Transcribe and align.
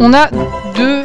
On 0.00 0.12
a 0.14 0.30
deux... 0.76 1.04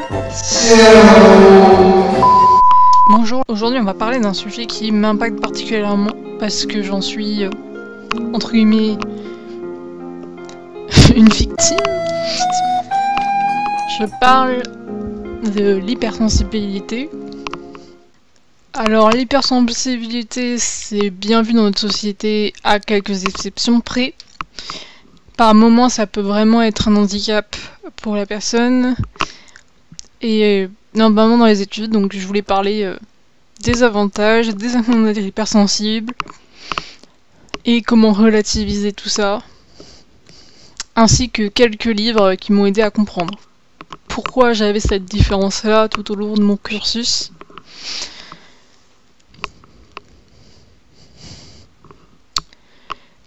Bonjour, 3.09 3.43
aujourd'hui 3.47 3.79
on 3.79 3.83
va 3.83 3.95
parler 3.95 4.19
d'un 4.19 4.33
sujet 4.33 4.67
qui 4.67 4.91
m'impacte 4.91 5.39
particulièrement 5.39 6.11
parce 6.39 6.67
que 6.67 6.83
j'en 6.83 7.01
suis, 7.01 7.43
euh, 7.43 7.49
entre 8.33 8.51
guillemets, 8.51 8.97
une 11.15 11.27
victime. 11.29 11.77
Je 13.99 14.05
parle 14.21 14.61
de 15.55 15.77
l'hypersensibilité. 15.77 17.09
Alors 18.73 19.09
l'hypersensibilité 19.09 20.59
c'est 20.59 21.09
bien 21.09 21.41
vu 21.41 21.53
dans 21.53 21.63
notre 21.63 21.79
société 21.79 22.53
à 22.63 22.79
quelques 22.79 23.25
exceptions 23.25 23.81
près. 23.81 24.13
Par 25.35 25.55
moments 25.55 25.89
ça 25.89 26.05
peut 26.05 26.21
vraiment 26.21 26.61
être 26.61 26.89
un 26.89 26.95
handicap 26.95 27.55
pour 28.01 28.15
la 28.15 28.25
personne. 28.25 28.95
Et 30.21 30.69
normalement 30.95 31.37
dans 31.37 31.45
les 31.45 31.61
études, 31.61 31.91
donc 31.91 32.15
je 32.15 32.25
voulais 32.25 32.41
parler 32.41 32.83
euh, 32.83 32.97
des 33.61 33.83
avantages, 33.83 34.49
des 34.49 34.75
inconvénients 34.75 35.21
hypersensibles 35.21 36.13
et 37.65 37.81
comment 37.81 38.11
relativiser 38.11 38.91
tout 38.91 39.09
ça, 39.09 39.41
ainsi 40.95 41.29
que 41.29 41.47
quelques 41.47 41.85
livres 41.85 42.35
qui 42.35 42.51
m'ont 42.51 42.65
aidé 42.65 42.81
à 42.81 42.89
comprendre 42.89 43.39
pourquoi 44.07 44.53
j'avais 44.53 44.79
cette 44.79 45.05
différence-là 45.05 45.87
tout 45.87 46.11
au 46.11 46.15
long 46.15 46.35
de 46.35 46.43
mon 46.43 46.57
cursus. 46.57 47.31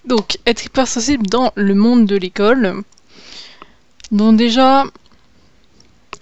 Donc, 0.04 0.38
être 0.46 0.64
hypersensible 0.64 1.26
dans 1.26 1.52
le 1.56 1.74
monde 1.74 2.06
de 2.06 2.14
l'école. 2.14 2.84
Donc 4.16 4.38
déjà, 4.38 4.84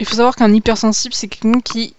il 0.01 0.07
faut 0.07 0.17
savoir 0.17 0.35
qu'un 0.35 0.53
hypersensible, 0.53 1.15
c'est 1.15 1.29
quelqu'un 1.29 1.61
qui 1.61 1.95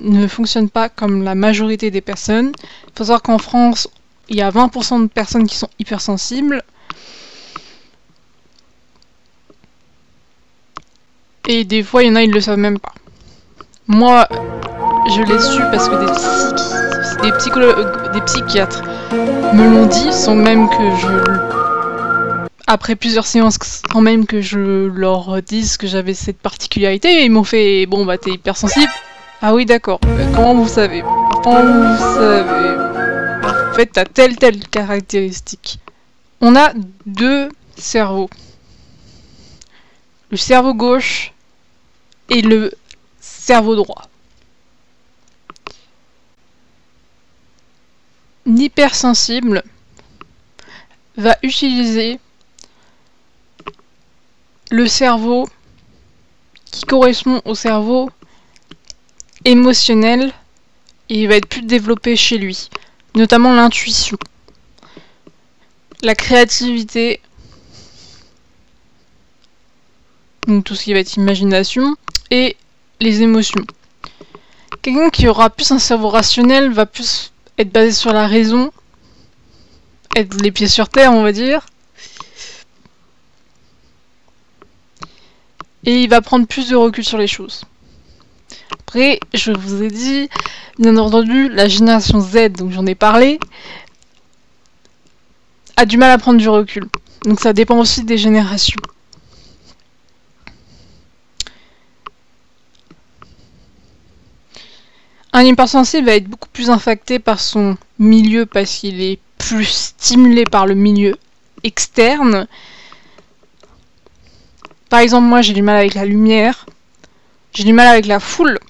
ne 0.00 0.26
fonctionne 0.26 0.70
pas 0.70 0.88
comme 0.88 1.22
la 1.22 1.34
majorité 1.34 1.90
des 1.90 2.00
personnes. 2.00 2.52
Il 2.86 2.92
faut 2.96 3.04
savoir 3.04 3.20
qu'en 3.20 3.36
France, 3.36 3.86
il 4.30 4.36
y 4.36 4.40
a 4.40 4.50
20% 4.50 5.02
de 5.02 5.06
personnes 5.06 5.46
qui 5.46 5.56
sont 5.56 5.68
hypersensibles. 5.78 6.62
Et 11.46 11.64
des 11.64 11.82
fois, 11.82 12.02
il 12.02 12.08
y 12.08 12.10
en 12.10 12.16
a, 12.16 12.22
ils 12.22 12.32
le 12.32 12.40
savent 12.40 12.56
même 12.56 12.78
pas. 12.78 12.94
Moi, 13.86 14.26
je 14.30 15.20
l'ai 15.20 15.38
su 15.38 15.60
parce 15.70 15.90
que 15.90 15.96
des 18.14 18.20
psychiatres 18.22 18.82
me 19.52 19.68
l'ont 19.68 19.86
dit, 19.88 20.10
sans 20.10 20.36
même 20.36 20.70
que 20.70 20.96
je 21.02 21.63
après 22.66 22.96
plusieurs 22.96 23.26
séances, 23.26 23.58
sans 23.92 24.00
même 24.00 24.26
que 24.26 24.40
je 24.40 24.86
leur 24.86 25.42
dise 25.42 25.76
que 25.76 25.86
j'avais 25.86 26.14
cette 26.14 26.38
particularité, 26.38 27.24
ils 27.24 27.30
m'ont 27.30 27.44
fait 27.44 27.86
Bon, 27.86 28.04
bah, 28.04 28.18
t'es 28.18 28.30
hypersensible. 28.32 28.92
Ah 29.42 29.54
oui, 29.54 29.66
d'accord. 29.66 30.00
Euh, 30.06 30.32
comment 30.34 30.54
vous 30.54 30.68
savez? 30.68 31.02
Comment 31.42 31.62
vous 31.62 32.16
savez? 32.16 32.94
En 33.70 33.74
fait, 33.74 33.86
t'as 33.86 34.04
telle, 34.04 34.36
telle 34.36 34.66
caractéristique. 34.68 35.78
On 36.40 36.56
a 36.56 36.72
deux 37.06 37.50
cerveaux. 37.76 38.30
Le 40.30 40.36
cerveau 40.36 40.72
gauche 40.72 41.32
et 42.30 42.40
le 42.40 42.72
cerveau 43.20 43.76
droit. 43.76 44.08
L'hypersensible 48.46 49.62
va 51.16 51.36
utiliser 51.42 52.18
le 54.74 54.88
cerveau 54.88 55.48
qui 56.64 56.84
correspond 56.84 57.40
au 57.44 57.54
cerveau 57.54 58.10
émotionnel 59.44 60.32
il 61.08 61.28
va 61.28 61.36
être 61.36 61.46
plus 61.46 61.62
développé 61.62 62.16
chez 62.16 62.38
lui, 62.38 62.70
notamment 63.14 63.54
l'intuition, 63.54 64.16
la 66.02 66.16
créativité, 66.16 67.20
donc 70.48 70.64
tout 70.64 70.74
ce 70.74 70.82
qui 70.82 70.92
va 70.92 70.98
être 70.98 71.14
imagination, 71.14 71.94
et 72.32 72.56
les 72.98 73.22
émotions. 73.22 73.64
Quelqu'un 74.82 75.10
qui 75.10 75.28
aura 75.28 75.50
plus 75.50 75.70
un 75.70 75.78
cerveau 75.78 76.08
rationnel 76.08 76.72
va 76.72 76.86
plus 76.86 77.32
être 77.58 77.70
basé 77.70 77.92
sur 77.92 78.12
la 78.12 78.26
raison, 78.26 78.72
être 80.16 80.34
les 80.42 80.50
pieds 80.50 80.66
sur 80.66 80.88
terre, 80.88 81.12
on 81.12 81.22
va 81.22 81.30
dire, 81.30 81.64
et 85.86 86.02
il 86.02 86.08
va 86.08 86.20
prendre 86.20 86.46
plus 86.46 86.68
de 86.68 86.76
recul 86.76 87.04
sur 87.04 87.18
les 87.18 87.26
choses. 87.26 87.64
Après, 88.80 89.20
je 89.32 89.52
vous 89.52 89.82
ai 89.82 89.88
dit, 89.88 90.28
bien 90.78 90.96
entendu, 90.96 91.48
la 91.48 91.68
génération 91.68 92.20
Z, 92.20 92.52
donc 92.52 92.70
j'en 92.70 92.86
ai 92.86 92.94
parlé, 92.94 93.38
a 95.76 95.84
du 95.86 95.96
mal 95.96 96.10
à 96.10 96.18
prendre 96.18 96.38
du 96.38 96.48
recul. 96.48 96.88
Donc 97.24 97.40
ça 97.40 97.52
dépend 97.52 97.78
aussi 97.78 98.04
des 98.04 98.18
générations. 98.18 98.80
Un 105.32 105.42
hypersensible 105.42 106.06
va 106.06 106.14
être 106.14 106.28
beaucoup 106.28 106.48
plus 106.50 106.70
infecté 106.70 107.18
par 107.18 107.40
son 107.40 107.76
milieu 107.98 108.46
parce 108.46 108.72
qu'il 108.72 109.02
est 109.02 109.18
plus 109.36 109.64
stimulé 109.64 110.44
par 110.44 110.64
le 110.64 110.74
milieu 110.74 111.16
externe 111.64 112.46
par 114.94 115.00
exemple, 115.00 115.26
moi 115.26 115.42
j'ai 115.42 115.54
du 115.54 115.62
mal 115.62 115.76
avec 115.76 115.94
la 115.94 116.04
lumière, 116.04 116.66
j'ai 117.52 117.64
du 117.64 117.72
mal 117.72 117.88
avec 117.88 118.06
la 118.06 118.20
foule, 118.20 118.60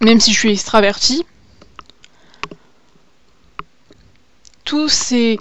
même 0.00 0.20
si 0.20 0.32
je 0.32 0.38
suis 0.38 0.52
extravertie. 0.52 1.26
Tous 4.62 4.88
ces 4.88 5.40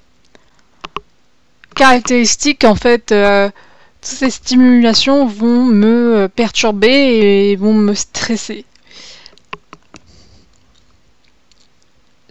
caractéristiques, 1.76 2.64
en 2.64 2.74
fait, 2.74 3.12
euh, 3.12 3.52
toutes 4.02 4.12
ces 4.18 4.32
stimulations 4.32 5.28
vont 5.28 5.66
me 5.66 6.28
perturber 6.36 7.52
et 7.52 7.56
vont 7.58 7.76
me 7.76 7.94
stresser. 7.94 8.66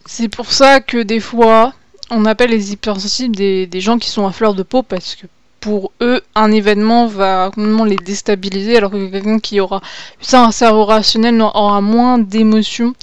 C'est 0.06 0.28
pour 0.28 0.50
ça 0.50 0.80
que 0.80 1.04
des 1.04 1.20
fois, 1.20 1.72
on 2.10 2.24
appelle 2.24 2.50
les 2.50 2.72
hypersensibles 2.72 3.36
des, 3.36 3.68
des 3.68 3.80
gens 3.80 4.00
qui 4.00 4.10
sont 4.10 4.26
à 4.26 4.32
fleur 4.32 4.54
de 4.54 4.64
peau 4.64 4.82
parce 4.82 5.14
que 5.14 5.28
pour 5.60 5.92
eux, 6.00 6.22
un 6.34 6.52
événement 6.52 7.06
va 7.06 7.50
complètement 7.54 7.84
les 7.84 7.96
déstabiliser, 7.96 8.76
alors 8.76 8.90
que 8.90 9.10
quelqu'un 9.10 9.38
qui 9.38 9.60
aura 9.60 9.80
un 10.32 10.50
cerveau 10.52 10.84
rationnel 10.84 11.40
aura 11.40 11.80
moins 11.80 12.18
d'émotions 12.18 12.94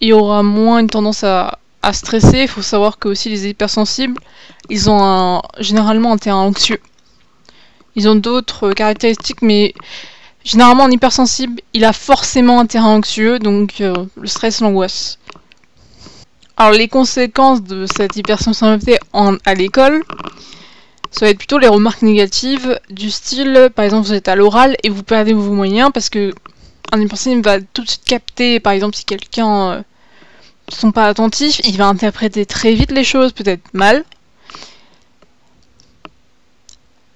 et 0.00 0.12
aura 0.12 0.42
moins 0.42 0.80
une 0.80 0.88
tendance 0.88 1.24
à, 1.24 1.58
stresser. 1.92 2.40
Il 2.42 2.48
faut 2.48 2.62
savoir 2.62 2.98
que 2.98 3.08
aussi 3.08 3.28
les 3.28 3.46
hypersensibles, 3.46 4.20
ils 4.68 4.90
ont 4.90 5.40
généralement 5.60 6.12
un 6.12 6.18
terrain 6.18 6.40
anxieux. 6.40 6.80
Ils 7.94 8.08
ont 8.08 8.16
d'autres 8.16 8.72
caractéristiques, 8.72 9.40
mais 9.40 9.72
généralement 10.42 10.86
un 10.86 10.90
hypersensible, 10.90 11.60
il 11.74 11.84
a 11.84 11.92
forcément 11.92 12.58
un 12.58 12.66
terrain 12.66 12.88
anxieux, 12.88 13.38
donc 13.38 13.80
euh, 13.80 13.94
le 14.16 14.26
stress, 14.26 14.60
l'angoisse. 14.60 15.18
Alors 16.56 16.72
les 16.72 16.88
conséquences 16.88 17.62
de 17.62 17.86
cette 17.86 18.16
hypersensibilité 18.16 18.98
à 19.12 19.54
l'école, 19.54 20.02
ça 21.16 21.24
va 21.24 21.30
être 21.30 21.38
plutôt 21.38 21.58
les 21.58 21.68
remarques 21.68 22.02
négatives 22.02 22.78
du 22.90 23.10
style, 23.10 23.70
par 23.74 23.86
exemple, 23.86 24.06
vous 24.06 24.12
êtes 24.12 24.28
à 24.28 24.36
l'oral 24.36 24.76
et 24.82 24.90
vous 24.90 25.02
perdez 25.02 25.32
vos 25.32 25.50
moyens 25.50 25.90
parce 25.92 26.10
que 26.10 26.34
un 26.92 27.04
va 27.40 27.60
tout 27.60 27.82
de 27.82 27.88
suite 27.88 28.04
capter, 28.04 28.60
par 28.60 28.74
exemple, 28.74 28.94
si 28.94 29.04
quelqu'un 29.06 29.72
euh, 29.72 29.82
sont 30.68 30.92
pas 30.92 31.06
attentifs, 31.06 31.60
il 31.64 31.76
va 31.78 31.86
interpréter 31.86 32.44
très 32.44 32.74
vite 32.74 32.90
les 32.92 33.02
choses, 33.02 33.32
peut-être 33.32 33.62
mal. 33.72 34.04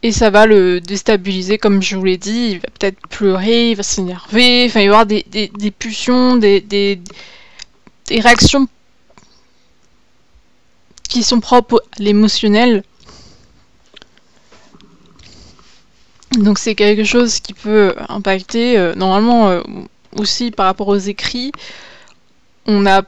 Et 0.02 0.12
ça 0.12 0.30
va 0.30 0.46
le 0.46 0.80
déstabiliser, 0.80 1.58
comme 1.58 1.82
je 1.82 1.94
vous 1.96 2.04
l'ai 2.04 2.16
dit, 2.16 2.52
il 2.52 2.58
va 2.60 2.68
peut-être 2.78 3.06
pleurer, 3.08 3.72
il 3.72 3.76
va 3.76 3.82
s'énerver, 3.82 4.64
enfin 4.66 4.80
il 4.80 4.82
va 4.82 4.82
y 4.82 4.86
avoir 4.86 5.06
des, 5.06 5.26
des, 5.28 5.70
pulsions, 5.70 6.36
des, 6.36 6.62
des, 6.62 6.98
des 8.06 8.20
réactions 8.20 8.66
qui 11.06 11.22
sont 11.22 11.40
propres 11.40 11.84
à 11.98 12.02
l'émotionnel 12.02 12.82
Donc 16.40 16.58
c'est 16.58 16.74
quelque 16.74 17.04
chose 17.04 17.38
qui 17.40 17.52
peut 17.52 17.94
impacter 18.08 18.78
euh, 18.78 18.94
normalement 18.94 19.50
euh, 19.50 19.60
aussi 20.16 20.50
par 20.50 20.66
rapport 20.66 20.88
aux 20.88 20.96
écrits. 20.96 21.52
On 22.66 22.86
a 22.86 23.02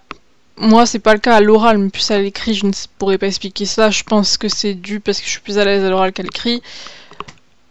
moi 0.58 0.84
c'est 0.84 0.98
pas 0.98 1.14
le 1.14 1.18
cas 1.18 1.36
à 1.36 1.40
l'oral, 1.40 1.78
mais 1.78 1.88
plus 1.88 2.10
à 2.10 2.18
l'écrit, 2.18 2.52
je 2.52 2.66
ne 2.66 2.72
pourrais 2.98 3.16
pas 3.16 3.26
expliquer 3.26 3.64
ça. 3.64 3.90
Je 3.90 4.02
pense 4.02 4.36
que 4.36 4.48
c'est 4.48 4.74
dû 4.74 5.00
parce 5.00 5.18
que 5.18 5.24
je 5.24 5.30
suis 5.30 5.40
plus 5.40 5.58
à 5.58 5.64
l'aise 5.64 5.82
à 5.82 5.88
l'oral 5.88 6.12
qu'à 6.12 6.22
l'écrit. 6.22 6.62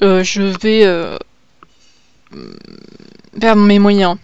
Euh, 0.01 0.23
je 0.23 0.41
vais 0.41 0.83
perdre 3.39 3.61
mes 3.61 3.77
moyens. 3.77 4.17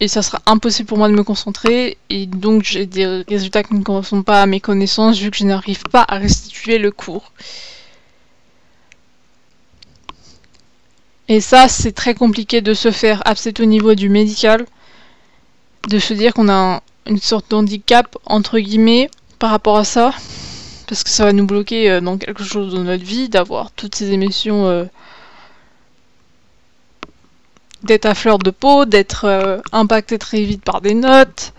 Et 0.00 0.08
ça 0.08 0.20
sera 0.20 0.42
impossible 0.46 0.88
pour 0.88 0.98
moi 0.98 1.08
de 1.08 1.14
me 1.14 1.24
concentrer. 1.24 1.96
Et 2.10 2.26
donc 2.26 2.64
j'ai 2.64 2.84
des 2.84 3.24
résultats 3.26 3.62
qui 3.62 3.74
ne 3.74 3.82
correspondent 3.82 4.26
pas 4.26 4.42
à 4.42 4.46
mes 4.46 4.60
connaissances 4.60 5.18
vu 5.18 5.30
que 5.30 5.38
je 5.38 5.44
n'arrive 5.44 5.84
pas 5.84 6.04
à 6.06 6.18
restituer 6.18 6.76
le 6.76 6.90
cours. 6.90 7.32
Et 11.28 11.40
ça, 11.40 11.68
c'est 11.68 11.92
très 11.92 12.14
compliqué 12.14 12.60
de 12.60 12.74
se 12.74 12.90
faire 12.90 13.22
accepter 13.26 13.62
au 13.62 13.66
niveau 13.66 13.94
du 13.94 14.08
médical, 14.08 14.66
de 15.88 15.98
se 15.98 16.14
dire 16.14 16.34
qu'on 16.34 16.48
a 16.48 16.82
une 17.06 17.18
sorte 17.18 17.50
d'handicap, 17.50 18.16
entre 18.26 18.58
guillemets, 18.58 19.10
par 19.38 19.50
rapport 19.50 19.76
à 19.76 19.84
ça, 19.84 20.12
parce 20.86 21.04
que 21.04 21.10
ça 21.10 21.24
va 21.24 21.32
nous 21.32 21.46
bloquer 21.46 21.90
euh, 21.90 22.00
dans 22.00 22.18
quelque 22.18 22.44
chose 22.44 22.74
de 22.74 22.82
notre 22.82 23.04
vie, 23.04 23.28
d'avoir 23.28 23.70
toutes 23.72 23.94
ces 23.94 24.10
émissions, 24.10 24.66
euh, 24.66 24.84
d'être 27.82 28.06
à 28.06 28.14
fleur 28.14 28.38
de 28.38 28.50
peau, 28.50 28.84
d'être 28.84 29.24
euh, 29.24 29.58
impacté 29.72 30.18
très 30.18 30.42
vite 30.42 30.62
par 30.62 30.80
des 30.80 30.94
notes, 30.94 31.52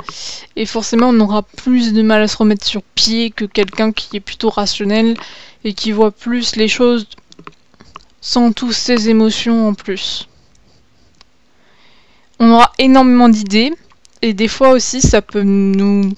et 0.56 0.66
forcément 0.66 1.10
on 1.10 1.20
aura 1.20 1.42
plus 1.42 1.94
de 1.94 2.02
mal 2.02 2.22
à 2.22 2.28
se 2.28 2.38
remettre 2.38 2.66
sur 2.66 2.82
pied 2.96 3.32
que 3.32 3.46
quelqu'un 3.46 3.92
qui 3.92 4.18
est 4.18 4.22
plutôt 4.22 4.50
rationnel 4.50 5.18
et 5.66 5.74
qui 5.74 5.92
voit 5.92 6.12
plus 6.12 6.56
les 6.56 6.68
choses 6.68 7.08
sans 8.24 8.54
toutes 8.54 8.72
ces 8.72 9.10
émotions 9.10 9.68
en 9.68 9.74
plus. 9.74 10.30
On 12.40 12.50
aura 12.52 12.72
énormément 12.80 13.28
d'idées 13.28 13.74
et 14.22 14.34
des 14.34 14.48
fois 14.48 14.70
aussi 14.70 15.02
ça 15.02 15.22
peut 15.22 15.44
nous 15.44 16.14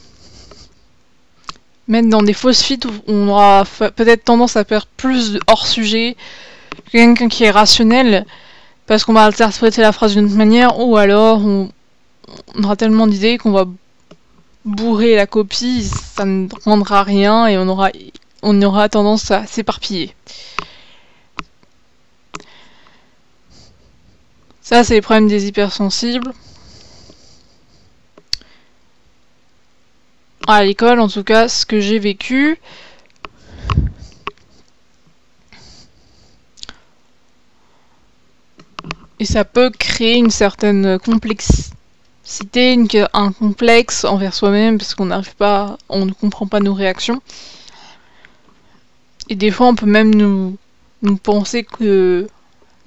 mettre 1.88 2.08
dans 2.08 2.22
des 2.22 2.34
fausses 2.34 2.62
fuites 2.62 2.86
où 2.86 2.92
on 3.08 3.28
aura 3.28 3.64
peut-être 3.96 4.24
tendance 4.24 4.56
à 4.56 4.64
faire 4.64 4.86
plus 4.86 5.40
hors 5.48 5.66
sujet 5.66 6.16
que 6.86 6.92
quelqu'un 6.92 7.28
qui 7.28 7.44
est 7.44 7.50
rationnel 7.50 8.28
parce 8.86 9.04
qu'on 9.04 9.14
va 9.14 9.26
interpréter 9.26 9.82
la 9.82 9.92
phrase 9.92 10.14
d'une 10.14 10.26
autre 10.26 10.36
manière 10.36 10.80
ou 10.80 10.98
alors 10.98 11.44
on, 11.44 11.70
aura 12.64 12.76
tellement 12.76 13.08
d'idées 13.08 13.40
qu'on 13.40 13.52
va 13.52 13.66
bourrer 14.64 15.16
la 15.16 15.26
copie, 15.26 15.84
ça 15.84 16.26
ne 16.26 16.48
rendra 16.66 17.02
rien 17.02 17.48
et 17.48 17.58
on 17.58 17.68
aura, 17.68 17.90
on 18.44 18.62
aura 18.62 18.90
tendance 18.90 19.32
à 19.32 19.48
s'éparpiller. 19.48 20.14
Ça, 24.66 24.84
c'est 24.84 24.96
les 24.96 25.02
problèmes 25.02 25.28
des 25.28 25.46
hypersensibles. 25.46 26.34
À 30.48 30.64
l'école, 30.64 31.00
en 31.00 31.08
tout 31.08 31.24
cas, 31.24 31.48
ce 31.48 31.68
que 31.68 31.80
j'ai 31.80 32.00
vécu. 32.00 32.58
Et 39.20 39.26
ça 39.26 39.46
peut 39.46 39.70
créer 39.70 40.16
une 40.16 40.32
certaine 40.32 40.98
complexité, 40.98 42.76
un 43.14 43.32
complexe 43.34 44.04
envers 44.04 44.34
soi-même, 44.34 44.80
parce 44.80 44.96
qu'on 44.96 45.06
n'arrive 45.06 45.36
pas, 45.36 45.78
on 45.90 46.08
ne 46.08 46.12
comprend 46.12 46.48
pas 46.48 46.60
nos 46.60 46.74
réactions. 46.74 47.22
Et 49.30 49.36
des 49.36 49.52
fois, 49.52 49.68
on 49.68 49.76
peut 49.76 49.86
même 49.86 50.16
nous, 50.16 50.58
nous 51.04 51.18
penser 51.18 51.64
que 51.64 52.28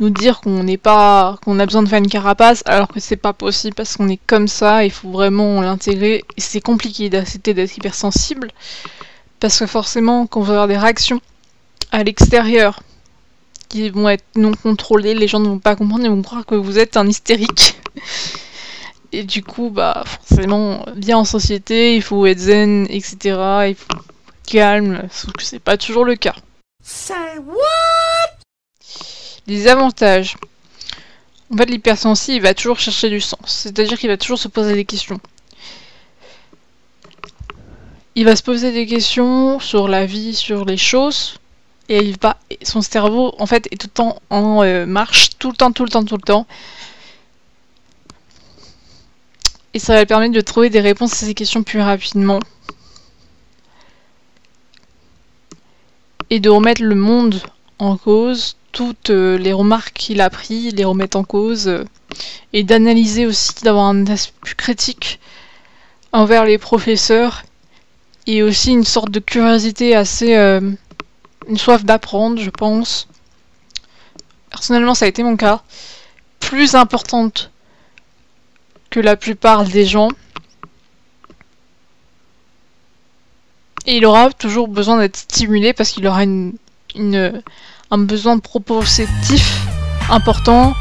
nous 0.01 0.11
dire 0.11 0.41
qu'on 0.41 0.63
n'est 0.63 0.77
pas 0.77 1.39
qu'on 1.45 1.59
a 1.59 1.67
besoin 1.67 1.83
de 1.83 1.89
faire 1.89 1.99
une 1.99 2.09
carapace 2.09 2.63
alors 2.67 2.89
que 2.89 3.01
c'est 3.01 3.17
pas 3.17 3.33
possible 3.33 3.75
parce 3.75 3.97
qu'on 3.97 4.09
est 4.09 4.21
comme 4.27 4.49
ça, 4.49 4.85
il 4.85 4.91
faut 4.91 5.11
vraiment 5.11 5.61
l'intégrer 5.61 6.25
et 6.37 6.41
c'est 6.41 6.61
compliqué 6.61 7.11
d'accepter 7.11 7.55
d'être 7.55 7.77
hypersensible 7.77 8.51
parce 9.41 9.59
que 9.59 9.67
forcément 9.67 10.27
quand 10.27 10.41
vous 10.41 10.53
avez 10.53 10.75
des 10.75 10.79
réactions 10.79 11.21
à 11.91 12.05
l'extérieur 12.05 12.81
qui 13.69 13.91
vont 13.91 14.09
être 14.09 14.25
non 14.37 14.53
contrôlées, 14.53 15.15
les 15.15 15.29
gens 15.29 15.41
ne 15.41 15.49
vont 15.49 15.59
pas 15.59 15.77
comprendre, 15.77 16.05
ils 16.05 16.11
vont 16.11 16.23
croire 16.23 16.47
que 16.47 16.55
vous 16.55 16.79
êtes 16.79 16.97
un 16.97 17.07
hystérique. 17.07 17.81
Et 19.13 19.25
du 19.25 19.43
coup, 19.43 19.71
bah 19.71 20.05
forcément, 20.07 20.85
bien 20.95 21.17
en 21.17 21.25
société, 21.25 21.97
il 21.97 22.03
faut 22.03 22.27
être 22.27 22.39
zen, 22.39 22.87
etc. 22.91 23.17
Il 23.69 23.75
faut 23.75 24.03
calme, 24.47 25.09
sauf 25.11 25.33
que 25.33 25.43
c'est 25.43 25.59
pas 25.59 25.77
toujours 25.77 26.05
le 26.05 26.17
cas. 26.17 26.35
Les 29.49 29.67
avantages. 29.67 30.37
En 31.51 31.57
fait, 31.57 31.65
l'hypersensible, 31.65 32.37
il 32.37 32.43
va 32.43 32.53
toujours 32.53 32.79
chercher 32.79 33.09
du 33.09 33.23
sens. 33.23 33.39
C'est-à-dire 33.47 33.99
qu'il 33.99 34.11
va 34.11 34.19
toujours 34.19 34.39
se 34.39 34.49
poser 34.49 34.75
des 34.75 34.85
questions. 34.85 35.19
Il 38.15 38.27
va 38.27 38.37
se 38.37 38.43
poser 38.43 38.73
des 38.73 38.85
questions 38.85 39.59
sur 39.59 39.89
la 39.89 40.05
vie, 40.05 40.35
sur 40.35 40.67
les 40.67 40.77
choses. 40.77 41.39
Et 41.89 42.01
il 42.01 42.19
va, 42.21 42.37
son 42.63 42.83
cerveau, 42.83 43.35
en 43.39 43.47
fait, 43.47 43.67
est 43.73 43.79
tout 43.81 43.87
le 43.87 43.93
temps 43.93 44.21
en 44.29 44.63
euh, 44.63 44.85
marche, 44.85 45.31
tout 45.39 45.49
le 45.49 45.57
temps, 45.57 45.73
tout 45.73 45.85
le 45.85 45.89
temps, 45.89 46.05
tout 46.05 46.17
le 46.17 46.23
temps. 46.23 46.47
Et 49.73 49.79
ça 49.79 49.95
va 49.95 50.01
lui 50.01 50.07
permettre 50.07 50.35
de 50.35 50.43
trouver 50.43 50.69
des 50.69 50.81
réponses 50.81 51.15
à 51.15 51.25
ces 51.25 51.33
questions 51.33 51.63
plus 51.63 51.81
rapidement. 51.81 52.41
Et 56.29 56.39
de 56.39 56.51
remettre 56.51 56.83
le 56.83 56.95
monde 56.95 57.41
en 57.79 57.97
cause 57.97 58.59
toutes 58.79 59.11
euh, 59.11 59.37
les 59.39 59.53
remarques 59.53 59.93
qu'il 59.93 60.21
a 60.21 60.31
pris, 60.31 60.71
les 60.71 60.85
remettre 60.85 61.17
en 61.17 61.25
cause, 61.25 61.67
euh, 61.67 61.85
et 62.53 62.63
d'analyser 62.63 63.27
aussi, 63.27 63.53
d'avoir 63.65 63.87
un 63.87 64.07
aspect 64.07 64.39
plus 64.41 64.55
critique 64.55 65.19
envers 66.13 66.45
les 66.45 66.59
professeurs, 66.59 67.43
et 68.29 68.45
aussi 68.45 68.71
une 68.71 68.85
sorte 68.85 69.11
de 69.11 69.19
curiosité 69.19 69.97
assez... 69.97 70.37
Euh, 70.37 70.61
une 71.49 71.57
soif 71.57 71.85
d'apprendre, 71.85 72.41
je 72.41 72.51
pense. 72.51 73.09
Personnellement, 74.49 74.95
ça 74.95 75.07
a 75.07 75.09
été 75.09 75.25
mon 75.25 75.37
cas. 75.37 75.65
Plus 76.39 76.77
importante 76.77 77.51
que 78.91 79.01
la 79.01 79.17
plupart 79.17 79.65
des 79.65 79.87
gens. 79.87 80.11
Et 83.87 83.97
il 83.97 84.07
aura 84.07 84.31
toujours 84.31 84.69
besoin 84.69 84.99
d'être 84.99 85.17
stimulé 85.17 85.73
parce 85.73 85.91
qu'il 85.91 86.07
aura 86.07 86.23
une, 86.23 86.53
une, 86.95 87.43
un 87.91 87.99
besoin 87.99 88.37
de 88.37 88.41
propositif 88.41 89.67
important, 90.11 90.75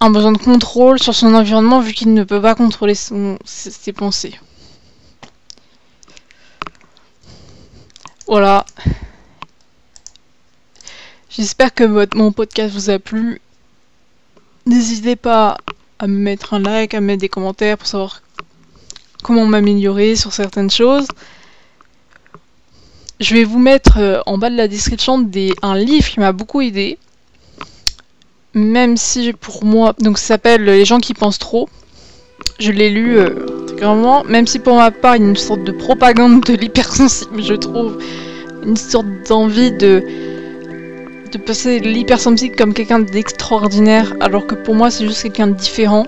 un 0.00 0.10
besoin 0.10 0.32
de 0.32 0.38
contrôle 0.38 0.98
sur 0.98 1.14
son 1.14 1.34
environnement 1.34 1.80
vu 1.80 1.92
qu'il 1.92 2.12
ne 2.14 2.24
peut 2.24 2.40
pas 2.40 2.54
contrôler 2.54 2.94
ses, 2.94 3.92
pensées. 3.92 4.38
Voilà. 8.26 8.64
J'espère 11.30 11.74
que 11.74 11.84
votre, 11.84 12.16
mon 12.16 12.32
podcast 12.32 12.74
vous 12.74 12.90
a 12.90 12.98
plu. 12.98 13.40
N'hésitez 14.66 15.16
pas 15.16 15.58
à 15.98 16.06
me 16.06 16.18
mettre 16.18 16.54
un 16.54 16.58
like, 16.58 16.94
à 16.94 17.00
me 17.00 17.06
mettre 17.06 17.20
des 17.20 17.28
commentaires 17.28 17.78
pour 17.78 17.86
savoir 17.86 18.22
comment 19.22 19.46
m'améliorer 19.46 20.16
sur 20.16 20.32
certaines 20.32 20.70
choses. 20.70 21.08
Je 23.20 23.34
vais 23.34 23.44
vous 23.44 23.58
mettre 23.58 23.98
euh, 23.98 24.20
en 24.26 24.38
bas 24.38 24.50
de 24.50 24.56
la 24.56 24.68
description 24.68 25.18
des, 25.18 25.52
un 25.62 25.76
livre 25.76 26.08
qui 26.08 26.20
m'a 26.20 26.32
beaucoup 26.32 26.60
aidé. 26.60 26.98
Même 28.54 28.96
si 28.96 29.32
pour 29.32 29.64
moi, 29.64 29.94
donc 30.00 30.18
ça 30.18 30.26
s'appelle 30.26 30.64
Les 30.64 30.84
gens 30.84 31.00
qui 31.00 31.14
pensent 31.14 31.38
trop. 31.38 31.68
Je 32.58 32.70
l'ai 32.70 32.90
lu 32.90 33.18
euh, 33.18 33.30
même 34.28 34.46
si 34.46 34.58
pour 34.58 34.76
ma 34.76 34.90
part 34.90 35.16
il 35.16 35.22
y 35.22 35.24
a 35.24 35.28
une 35.28 35.36
sorte 35.36 35.64
de 35.64 35.72
propagande 35.72 36.42
de 36.44 36.54
l'hypersensible, 36.54 37.42
je 37.42 37.54
trouve. 37.54 37.98
Une 38.64 38.76
sorte 38.76 39.06
d'envie 39.28 39.72
de, 39.72 40.02
de 41.30 41.38
passer 41.38 41.80
l'hypersensible 41.80 42.56
comme 42.56 42.72
quelqu'un 42.72 43.00
d'extraordinaire, 43.00 44.14
alors 44.20 44.46
que 44.46 44.54
pour 44.54 44.74
moi 44.74 44.90
c'est 44.90 45.04
juste 45.04 45.22
quelqu'un 45.22 45.48
de 45.48 45.54
différent. 45.54 46.06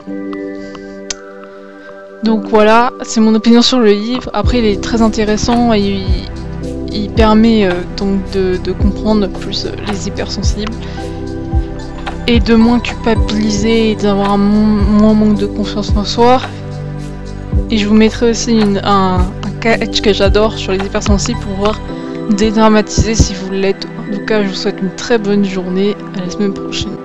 Donc 2.22 2.44
voilà, 2.46 2.92
c'est 3.02 3.20
mon 3.20 3.34
opinion 3.34 3.60
sur 3.60 3.78
le 3.78 3.92
livre. 3.92 4.30
Après, 4.32 4.58
il 4.58 4.64
est 4.64 4.82
très 4.82 5.02
intéressant 5.02 5.72
permet 7.14 7.66
euh, 7.66 7.72
donc 7.96 8.18
de, 8.32 8.72
comprendre 8.72 9.28
plus 9.28 9.66
euh, 9.66 9.70
les 9.88 10.08
hypersensibles 10.08 10.72
et 12.26 12.40
de 12.40 12.54
moins 12.54 12.80
culpabiliser 12.80 13.92
et 13.92 13.96
d'avoir 13.96 14.32
un 14.32 14.38
moins 14.38 15.14
manque 15.14 15.38
de 15.38 15.46
confiance 15.46 15.92
en 15.96 16.04
soi. 16.04 16.40
Et 17.70 17.78
je 17.78 17.86
vous 17.86 17.94
mettrai 17.94 18.30
aussi 18.30 18.58
un, 18.82 19.18
un 19.18 19.50
catch 19.60 20.00
que 20.00 20.12
j'adore 20.12 20.54
sur 20.54 20.72
les 20.72 20.84
hypersensibles 20.84 21.38
pour 21.40 21.52
pouvoir 21.52 21.80
dédramatiser 22.30 23.14
si 23.14 23.34
vous 23.34 23.52
l'êtes. 23.52 23.86
En 24.00 24.14
tout 24.14 24.24
cas, 24.24 24.42
je 24.42 24.48
vous 24.48 24.54
souhaite 24.54 24.80
une 24.80 24.94
très 24.96 25.18
bonne 25.18 25.44
journée. 25.44 25.96
À 26.16 26.24
la 26.24 26.30
semaine 26.30 26.54
prochaine. 26.54 26.96